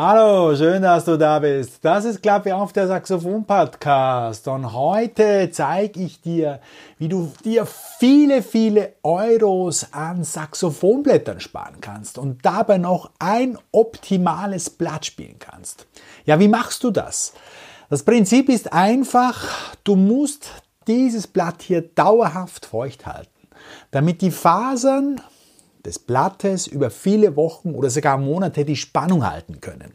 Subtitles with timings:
[0.00, 1.84] Hallo, schön, dass du da bist.
[1.84, 6.60] Das ist Klappe auf der Saxophon Podcast und heute zeige ich dir,
[6.98, 14.70] wie du dir viele, viele Euros an Saxophonblättern sparen kannst und dabei noch ein optimales
[14.70, 15.88] Blatt spielen kannst.
[16.24, 17.32] Ja, wie machst du das?
[17.90, 19.48] Das Prinzip ist einfach,
[19.82, 20.48] du musst
[20.86, 23.48] dieses Blatt hier dauerhaft feucht halten,
[23.90, 25.20] damit die Fasern
[25.88, 29.94] des Blattes über viele Wochen oder sogar Monate die Spannung halten können.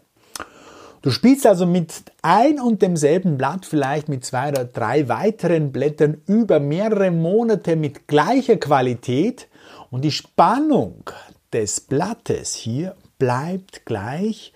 [1.04, 6.22] Du spielst also mit ein und demselben Blatt, vielleicht mit zwei oder drei weiteren Blättern
[6.26, 9.48] über mehrere Monate mit gleicher Qualität
[9.92, 11.04] und die Spannung
[11.52, 14.54] des Blattes hier bleibt gleich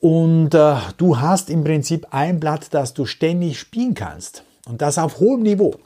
[0.00, 4.98] und äh, du hast im Prinzip ein Blatt, das du ständig spielen kannst und das
[4.98, 5.76] auf hohem Niveau.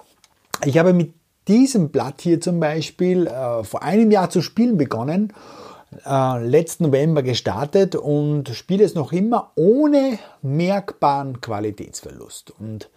[0.64, 1.12] Ich habe mit
[1.48, 5.33] diesem Blatt hier zum Beispiel äh, vor einem Jahr zu spielen begonnen,
[6.05, 12.53] äh, letzten November gestartet und spiele es noch immer ohne merkbaren Qualitätsverlust.
[12.58, 12.91] Und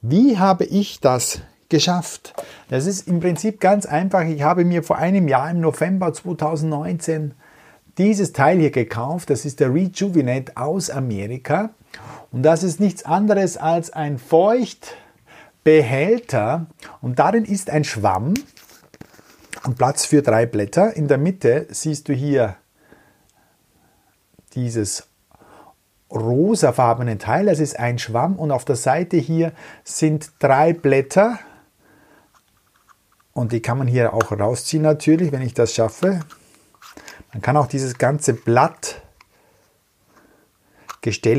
[0.00, 2.34] wie habe ich das geschafft?
[2.68, 4.24] Das ist im Prinzip ganz einfach.
[4.24, 7.34] Ich habe mir vor einem Jahr im November 2019
[7.98, 9.30] dieses Teil hier gekauft.
[9.30, 11.70] Das ist der Rejuvenate aus Amerika.
[12.32, 14.96] Und das ist nichts anderes als ein feucht
[15.64, 16.66] Behälter
[17.00, 18.34] und darin ist ein Schwamm
[19.64, 20.94] und Platz für drei Blätter.
[20.96, 22.56] In der Mitte siehst du hier
[24.54, 25.08] dieses
[26.10, 29.52] rosafarbene Teil, das ist ein Schwamm und auf der Seite hier
[29.84, 31.38] sind drei Blätter
[33.32, 36.20] und die kann man hier auch rausziehen natürlich, wenn ich das schaffe.
[37.32, 39.00] Man kann auch dieses ganze Blattgestell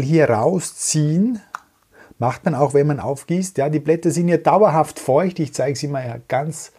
[0.01, 1.39] hier rausziehen
[2.23, 3.57] Macht man auch, wenn man aufgießt.
[3.57, 5.39] Ja, die Blätter sind ja dauerhaft feucht.
[5.39, 6.71] Ich zeige sie mal ja ganz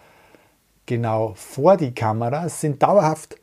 [0.86, 2.48] genau vor die Kamera.
[2.48, 3.36] Sie sind dauerhaft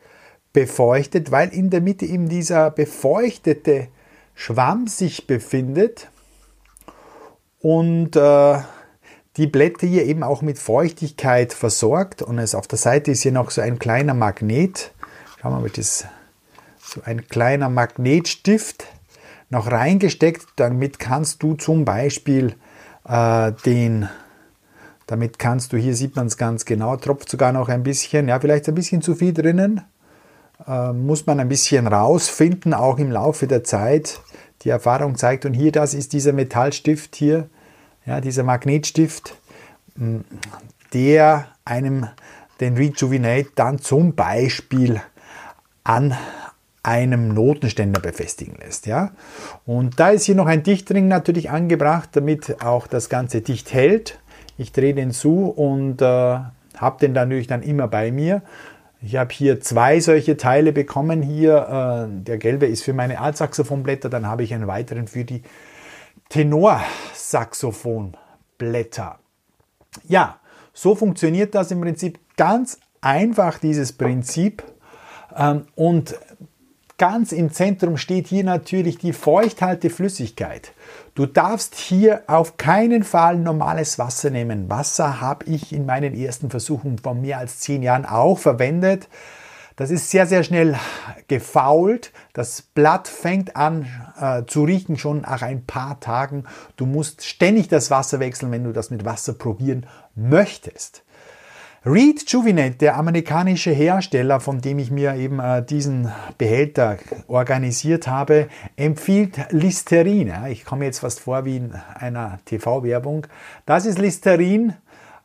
[0.52, 3.90] befeuchtet, weil in der Mitte eben dieser befeuchtete
[4.34, 6.10] Schwamm sich befindet
[7.60, 8.58] und äh,
[9.38, 13.32] die Blätter hier eben auch mit Feuchtigkeit versorgt und es auf der Seite ist hier
[13.32, 14.92] noch so ein kleiner Magnet.
[15.40, 16.06] Schauen wir mal, das
[16.80, 18.88] so ein kleiner Magnetstift
[19.52, 20.48] noch reingesteckt.
[20.56, 22.56] Damit kannst du zum Beispiel
[23.08, 24.10] äh, den,
[25.06, 28.40] damit kannst du, hier sieht man es ganz genau, tropft sogar noch ein bisschen, ja,
[28.40, 29.82] vielleicht ein bisschen zu viel drinnen.
[30.67, 34.20] Äh, muss man ein bisschen rausfinden, auch im Laufe der Zeit.
[34.64, 37.50] Die Erfahrung zeigt, und hier, das ist dieser Metallstift hier,
[38.06, 39.36] ja, dieser Magnetstift,
[40.94, 42.08] der einem
[42.60, 45.02] den Rejuvenate dann zum Beispiel
[45.84, 46.16] an
[46.83, 48.87] einem Notenständer befestigen lässt.
[48.87, 49.11] Ja?
[49.65, 54.19] Und da ist hier noch ein Dichtring natürlich angebracht, damit auch das Ganze dicht hält.
[54.58, 58.42] Ich drehe den zu und äh, habe den dann natürlich dann immer bei mir.
[59.02, 61.23] Ich habe hier zwei solche Teile bekommen.
[61.23, 65.42] Hier, äh, der gelbe ist für meine Altsaxophonblätter, dann habe ich einen weiteren für die
[66.30, 69.17] Tenorsaxophonblätter.
[70.08, 70.37] Ja,
[70.73, 74.63] so funktioniert das im Prinzip ganz einfach, dieses Prinzip.
[75.36, 76.15] Ähm, und
[77.02, 80.72] Ganz im Zentrum steht hier natürlich die feuchthalte Flüssigkeit.
[81.16, 84.70] Du darfst hier auf keinen Fall normales Wasser nehmen.
[84.70, 89.08] Wasser habe ich in meinen ersten Versuchen von mehr als zehn Jahren auch verwendet.
[89.78, 90.78] Das ist sehr, sehr schnell
[91.28, 92.11] gefault.
[92.34, 93.88] Das Blatt fängt an
[94.20, 96.44] äh, zu riechen schon nach ein paar Tagen.
[96.76, 101.02] Du musst ständig das Wasser wechseln, wenn du das mit Wasser probieren möchtest.
[101.83, 106.97] Reed Juvenate, der amerikanische Hersteller, von dem ich mir eben äh, diesen Behälter
[107.27, 110.27] organisiert habe, empfiehlt Listerin.
[110.27, 113.25] Ja, ich komme jetzt fast vor wie in einer TV-Werbung.
[113.65, 114.75] Das ist Listerin,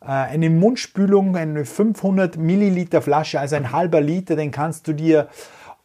[0.01, 5.27] äh, eine Mundspülung, eine 500 Milliliter Flasche, also ein halber Liter, den kannst du dir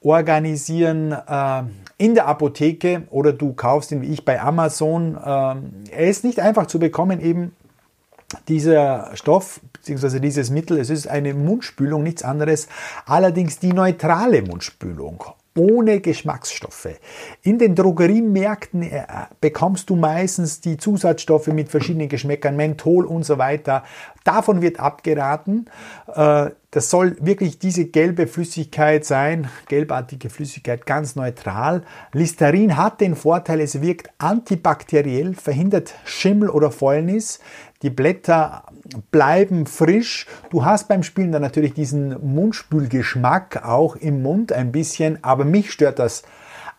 [0.01, 1.65] organisieren äh,
[1.99, 5.19] in der Apotheke oder du kaufst ihn wie ich bei Amazon.
[5.23, 7.55] Ähm, er ist nicht einfach zu bekommen, eben
[8.49, 10.21] dieser Stoff bzw.
[10.21, 12.69] dieses Mittel, es ist eine Mundspülung, nichts anderes,
[13.07, 15.25] allerdings die neutrale Mundspülung
[15.57, 16.99] ohne Geschmacksstoffe.
[17.43, 19.05] In den Drogeriemärkten äh,
[19.41, 23.85] bekommst du meistens die Zusatzstoffe mit verschiedenen Geschmäckern, Menthol und so weiter.
[24.25, 25.67] Davon wird abgeraten.
[26.73, 31.83] Das soll wirklich diese gelbe Flüssigkeit sein, gelbartige Flüssigkeit, ganz neutral.
[32.15, 37.41] Listerin hat den Vorteil, es wirkt antibakteriell, verhindert Schimmel oder Fäulnis.
[37.83, 38.65] Die Blätter
[39.11, 40.27] bleiben frisch.
[40.49, 45.73] Du hast beim Spielen dann natürlich diesen Mundspülgeschmack auch im Mund ein bisschen, aber mich
[45.73, 46.23] stört das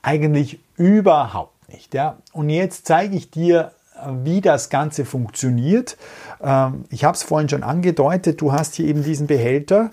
[0.02, 1.94] eigentlich überhaupt nicht.
[1.94, 2.18] Ja?
[2.32, 3.74] Und jetzt zeige ich dir,
[4.24, 5.98] wie das Ganze funktioniert.
[6.42, 9.92] Ähm, ich habe es vorhin schon angedeutet, du hast hier eben diesen Behälter.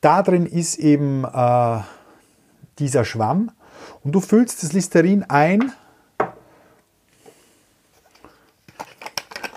[0.00, 1.78] Da drin ist eben äh,
[2.78, 3.52] dieser Schwamm
[4.02, 5.72] Und du füllst das Listerin ein,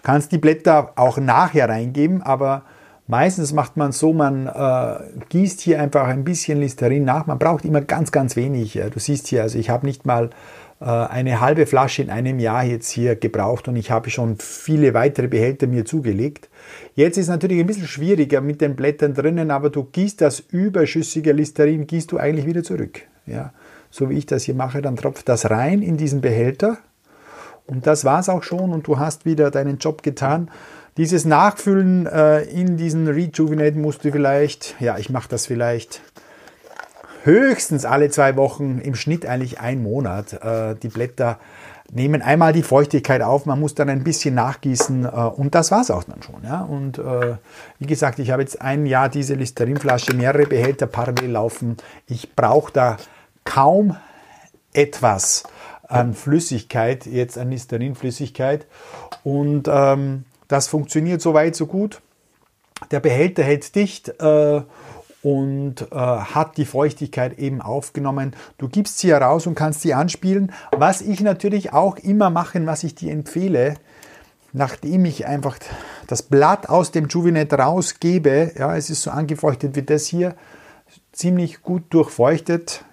[0.04, 2.62] kannst die Blätter auch nachher reingeben, aber
[3.08, 7.26] meistens macht man so, man äh, gießt hier einfach ein bisschen Listerin nach.
[7.26, 8.80] Man braucht immer ganz, ganz wenig.
[8.94, 10.30] Du siehst hier, also ich habe nicht mal
[10.80, 15.27] eine halbe Flasche in einem Jahr jetzt hier gebraucht und ich habe schon viele weitere
[15.27, 16.50] Behälter mir zugelegt.
[16.95, 21.31] Jetzt ist natürlich ein bisschen schwieriger mit den Blättern drinnen, aber du gießt das überschüssige
[21.31, 23.01] Listerin, gießt du eigentlich wieder zurück.
[23.25, 23.54] Ja,
[23.89, 26.78] so wie ich das hier mache, dann tropft das rein in diesen Behälter
[27.68, 30.51] und das war es auch schon und du hast wieder deinen Job getan.
[30.98, 36.01] Dieses Nachfüllen äh, in diesen Rejuvenate musst du vielleicht, ja, ich mache das vielleicht
[37.25, 40.33] höchstens alle zwei Wochen, im Schnitt eigentlich ein Monat.
[40.33, 41.39] Äh, die Blätter
[41.92, 45.81] nehmen einmal die Feuchtigkeit auf, man muss dann ein bisschen nachgießen äh, und das war
[45.81, 46.44] es auch dann schon.
[46.69, 47.38] Und äh,
[47.80, 51.77] wie gesagt, ich habe jetzt ein Jahr diese Listerinflasche, mehrere Behälter parallel laufen.
[52.07, 52.98] Ich brauche da
[53.44, 53.98] kaum
[54.74, 55.44] etwas
[55.88, 58.66] an Flüssigkeit, jetzt an Listerinflüssigkeit
[59.24, 62.01] und ähm, das funktioniert soweit so gut.
[62.92, 64.62] Der Behälter hält dicht äh,
[65.25, 68.36] und äh, hat die Feuchtigkeit eben aufgenommen.
[68.60, 70.51] Du gibst sie heraus und kannst sie anspielen.
[70.69, 73.74] Was ich natürlich auch immer mache, was ich dir empfehle,
[74.54, 75.57] nachdem ich einfach
[76.06, 80.36] das Blatt aus dem Juvinet rausgebe, ja, es ist so angefeuchtet wie das hier,
[81.12, 82.86] ziemlich gut durchfeuchtet.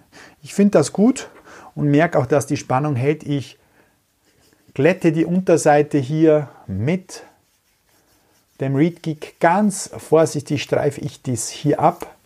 [0.42, 1.28] Ich finde das gut
[1.74, 3.24] und merke auch, dass die Spannung hält.
[3.24, 3.58] Ich
[4.72, 7.24] glätte die Unterseite hier mit
[8.58, 12.16] dem Reed Geek ganz vorsichtig streife ich dies hier ab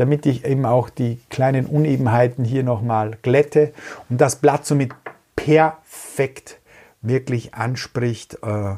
[0.00, 3.74] damit ich eben auch die kleinen Unebenheiten hier nochmal glätte
[4.08, 4.92] und das Blatt somit
[5.36, 6.58] perfekt
[7.02, 8.38] wirklich anspricht.
[8.42, 8.76] Äh,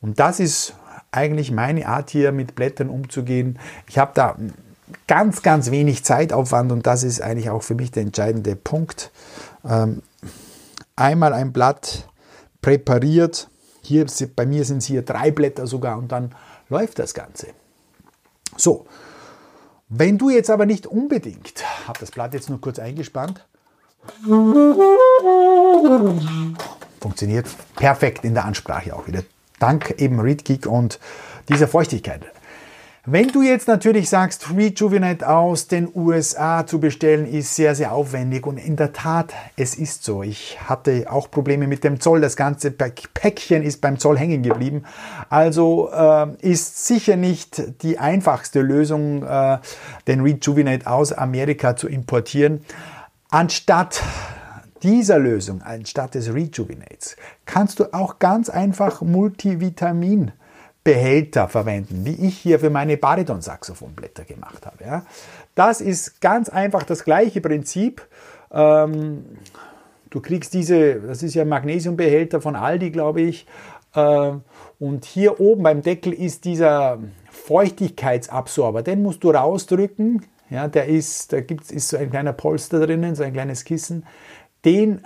[0.00, 0.74] und das ist
[1.12, 3.60] eigentlich meine Art hier mit Blättern umzugehen.
[3.88, 4.36] Ich habe da
[5.06, 9.12] ganz, ganz wenig Zeitaufwand und das ist eigentlich auch für mich der entscheidende Punkt.
[9.64, 10.02] Ähm,
[10.96, 12.08] einmal ein Blatt
[12.62, 13.48] präpariert.
[13.80, 16.34] Hier bei mir sind es hier drei Blätter sogar und dann
[16.68, 17.46] läuft das Ganze.
[18.56, 18.86] So,
[19.96, 23.44] wenn du jetzt aber nicht unbedingt, habe das Blatt jetzt nur kurz eingespannt,
[27.00, 27.46] funktioniert
[27.76, 29.22] perfekt in der Ansprache auch wieder.
[29.60, 30.98] Dank eben ReadGeek und
[31.48, 32.22] dieser Feuchtigkeit.
[33.06, 38.46] Wenn du jetzt natürlich sagst, Rejuvenate aus den USA zu bestellen, ist sehr, sehr aufwendig.
[38.46, 40.22] Und in der Tat, es ist so.
[40.22, 42.22] Ich hatte auch Probleme mit dem Zoll.
[42.22, 44.84] Das ganze Päckchen ist beim Zoll hängen geblieben.
[45.28, 49.58] Also äh, ist sicher nicht die einfachste Lösung, äh,
[50.06, 52.64] den Rejuvenate aus Amerika zu importieren.
[53.28, 54.02] Anstatt
[54.82, 60.32] dieser Lösung, anstatt des Rejuvenates, kannst du auch ganz einfach Multivitamin
[60.84, 64.84] Behälter verwenden, wie ich hier für meine Bariton-Saxophonblätter gemacht habe.
[64.84, 65.06] Ja.
[65.54, 68.06] Das ist ganz einfach das gleiche Prinzip.
[68.52, 69.24] Ähm,
[70.10, 73.46] du kriegst diese, das ist ja Magnesiumbehälter von Aldi, glaube ich.
[73.94, 74.32] Äh,
[74.78, 76.98] und hier oben beim Deckel ist dieser
[77.30, 78.82] Feuchtigkeitsabsorber.
[78.82, 80.26] Den musst du rausdrücken.
[80.50, 84.04] Ja, der ist, da gibt's, ist so ein kleiner Polster drinnen, so ein kleines Kissen.
[84.66, 85.00] Den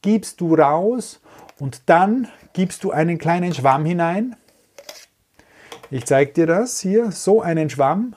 [0.00, 1.20] gibst du raus
[1.58, 4.36] und dann gibst du einen kleinen Schwamm hinein
[5.90, 7.10] ich zeige dir das hier.
[7.10, 8.14] So einen Schwamm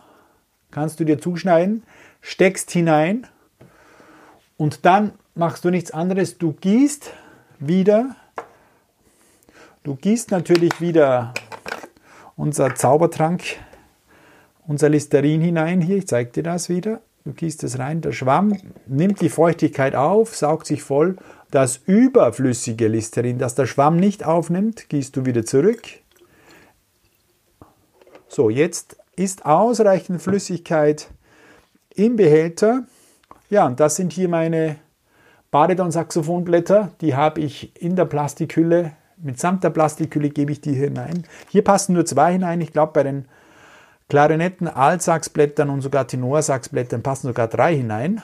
[0.72, 1.84] kannst du dir zuschneiden,
[2.22, 3.27] steckst hinein
[4.58, 6.38] und dann machst du nichts anderes.
[6.38, 7.12] Du gießt
[7.60, 8.15] wieder,
[9.84, 11.34] du gießt natürlich wieder
[12.36, 13.44] unser Zaubertrank,
[14.68, 15.98] unser Listerin hinein hier.
[15.98, 17.01] Ich zeige dir das wieder.
[17.25, 18.01] Du gießt es rein.
[18.01, 21.15] Der Schwamm nimmt die Feuchtigkeit auf, saugt sich voll.
[21.51, 25.84] Das überflüssige Listerin, das der Schwamm nicht aufnimmt, gießt du wieder zurück.
[28.34, 31.08] So, jetzt ist ausreichend Flüssigkeit
[31.94, 32.82] im Behälter.
[33.52, 34.78] Ja, und das sind hier meine
[35.52, 36.94] Baridon-Saxophonblätter.
[37.02, 38.94] Die habe ich in der Plastikhülle.
[39.18, 41.28] Mitsamt der Plastikhülle gebe ich die hinein.
[41.50, 42.60] Hier passen nur zwei hinein.
[42.62, 43.25] Ich glaube, bei den
[44.10, 48.24] Klarinetten, Altsaxblättern und sogar Tenorsaxblättern passen sogar drei hinein.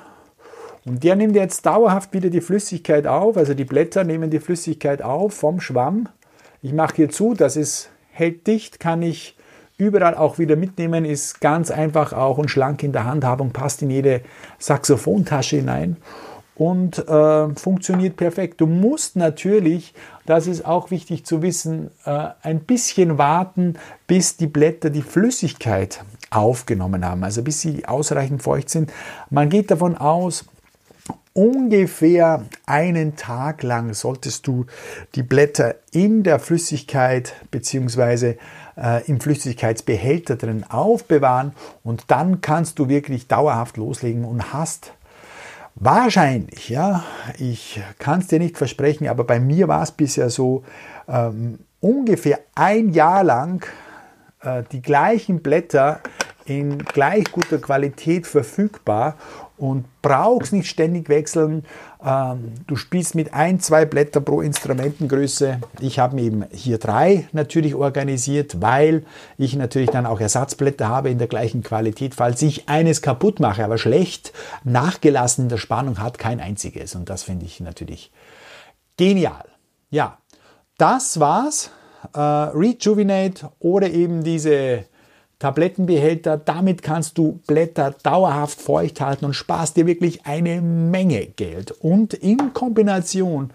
[0.85, 3.37] Und der nimmt jetzt dauerhaft wieder die Flüssigkeit auf.
[3.37, 6.09] Also die Blätter nehmen die Flüssigkeit auf vom Schwamm.
[6.63, 9.35] Ich mache hier zu, das ist hält dicht, kann ich
[9.79, 13.89] überall auch wieder mitnehmen, ist ganz einfach auch und schlank in der Handhabung, passt in
[13.89, 14.21] jede
[14.59, 15.97] Saxophontasche hinein
[16.59, 18.59] und äh, funktioniert perfekt.
[18.59, 19.93] Du musst natürlich,
[20.25, 23.75] das ist auch wichtig zu wissen, äh, ein bisschen warten,
[24.07, 28.91] bis die Blätter die Flüssigkeit aufgenommen haben, also bis sie ausreichend feucht sind.
[29.29, 30.45] Man geht davon aus,
[31.39, 34.65] ungefähr einen Tag lang solltest du
[35.15, 38.35] die Blätter in der Flüssigkeit bzw
[38.75, 44.91] äh, im Flüssigkeitsbehälter drin aufbewahren und dann kannst du wirklich dauerhaft loslegen und hast
[45.81, 47.05] Wahrscheinlich, ja.
[47.37, 50.65] Ich kann es dir nicht versprechen, aber bei mir war es bisher so,
[51.07, 53.65] ähm, ungefähr ein Jahr lang
[54.41, 56.01] äh, die gleichen Blätter
[56.43, 59.15] in gleich guter Qualität verfügbar
[59.59, 61.65] und brauchst nicht ständig wechseln.
[62.03, 65.59] Ähm, du spielst mit ein, zwei Blätter pro Instrumentengröße.
[65.81, 69.03] Ich habe mir eben hier drei natürlich organisiert, weil
[69.37, 73.63] ich natürlich dann auch Ersatzblätter habe in der gleichen Qualität, falls ich eines kaputt mache,
[73.63, 74.31] aber schlecht
[74.63, 76.95] nachgelassen in der Spannung hat kein einziges.
[76.95, 78.11] Und das finde ich natürlich
[78.97, 79.45] genial.
[79.89, 80.17] Ja,
[80.77, 81.71] das war's.
[82.13, 84.85] Äh, Rejuvenate oder eben diese
[85.39, 86.37] Tablettenbehälter.
[86.37, 91.71] Damit kannst du Blätter dauerhaft feucht halten und sparst dir wirklich eine Menge Geld.
[91.71, 93.51] Und in Kombination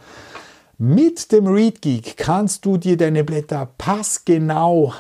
[0.78, 4.92] mit dem ReadGeek kannst du dir deine Blätter passgenau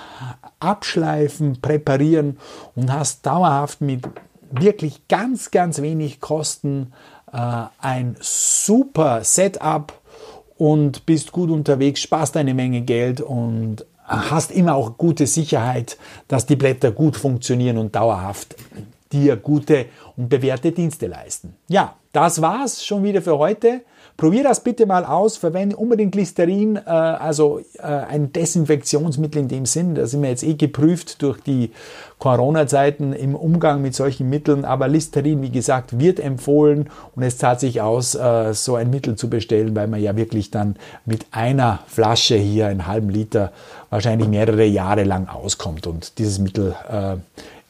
[0.60, 2.38] abschleifen, präparieren
[2.76, 4.04] und hast dauerhaft mit
[4.50, 6.92] wirklich ganz, ganz wenig Kosten
[7.32, 9.92] äh, ein super Setup
[10.56, 16.46] und bist gut unterwegs, sparst eine Menge Geld und hast immer auch gute Sicherheit, dass
[16.46, 18.56] die Blätter gut funktionieren und dauerhaft
[19.12, 21.56] dir gute und bewährte Dienste leisten.
[21.68, 23.82] Ja, das war's schon wieder für heute.
[24.16, 29.66] Probier das bitte mal aus, verwende unbedingt Listerin, äh, also äh, ein Desinfektionsmittel in dem
[29.66, 29.96] Sinn.
[29.96, 31.72] Da sind wir jetzt eh geprüft durch die
[32.20, 34.64] Corona-Zeiten im Umgang mit solchen Mitteln.
[34.64, 39.16] Aber Listerin, wie gesagt, wird empfohlen und es zahlt sich aus, äh, so ein Mittel
[39.16, 43.50] zu bestellen, weil man ja wirklich dann mit einer Flasche hier, einen halben Liter,
[43.90, 45.88] wahrscheinlich mehrere Jahre lang auskommt.
[45.88, 47.16] Und dieses Mittel äh,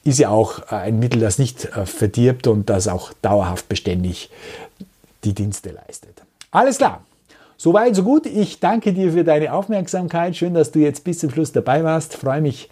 [0.06, 4.30] ist ja auch äh, ein Mittel, das nicht äh, verdirbt und das auch dauerhaft beständig
[5.24, 6.20] die Dienste leistet.
[6.54, 7.00] Alles klar.
[7.56, 8.26] Soweit, so gut.
[8.26, 10.36] Ich danke dir für deine Aufmerksamkeit.
[10.36, 12.16] Schön, dass du jetzt bis zum Schluss dabei warst.
[12.16, 12.70] Freue mich,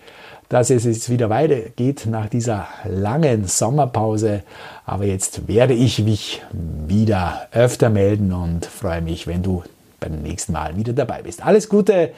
[0.49, 4.45] dass es jetzt wieder weitergeht nach dieser langen Sommerpause.
[4.87, 9.65] Aber jetzt werde ich mich wieder öfter melden und freue mich, wenn du
[9.99, 11.45] beim nächsten Mal wieder dabei bist.
[11.45, 12.13] Alles Gute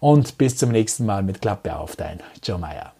[0.00, 2.95] und bis zum nächsten Mal mit Klappe auf dein Joe Meyer.